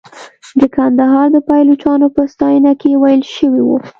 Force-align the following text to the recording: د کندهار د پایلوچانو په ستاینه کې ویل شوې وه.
د 0.59 0.61
کندهار 0.75 1.27
د 1.35 1.37
پایلوچانو 1.49 2.07
په 2.15 2.21
ستاینه 2.33 2.71
کې 2.81 2.91
ویل 3.01 3.21
شوې 3.35 3.61
وه. 3.67 3.77